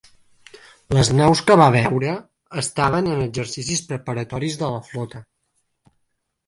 [0.97, 2.15] Les naus que va veure
[2.63, 5.25] estaven en exercicis preparatoris de la flota.